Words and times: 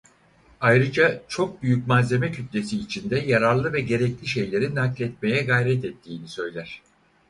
Ayrıca 0.61 1.21
çok 1.27 1.61
büyük 1.63 1.87
malzeme 1.87 2.31
kütlesi 2.31 2.77
içinde 2.77 3.15
yararlı 3.19 3.73
ve 3.73 3.81
gerekli 3.81 4.27
şeyleri 4.27 4.75
nakletmeye 4.75 5.43
gayret 5.43 5.85
ettiğini 5.85 6.27
söyler. 6.27 6.81